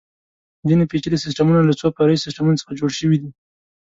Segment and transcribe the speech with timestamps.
[0.67, 3.29] ځینې پېچلي سیسټمونه له څو فرعي سیسټمونو څخه جوړ شوي دي.